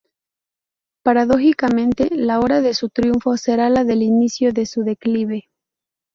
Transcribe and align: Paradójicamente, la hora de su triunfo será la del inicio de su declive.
Paradójicamente, 1.05 2.09
la 2.09 2.39
hora 2.39 2.61
de 2.61 2.73
su 2.73 2.89
triunfo 2.89 3.37
será 3.37 3.69
la 3.69 3.83
del 3.83 4.01
inicio 4.01 4.51
de 4.51 4.65
su 4.65 4.81
declive. 4.83 5.47